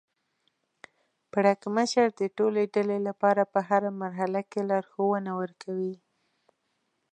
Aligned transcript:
پړکمشر 1.31 2.07
د 2.19 2.21
ټولې 2.37 2.63
ډلې 2.75 2.99
لپاره 3.07 3.43
په 3.53 3.59
هره 3.67 3.91
مرحله 4.03 4.41
کې 4.51 4.61
لارښوونه 4.69 5.31
ورکوي. 5.41 5.95